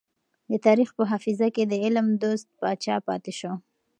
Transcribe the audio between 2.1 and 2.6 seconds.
دوست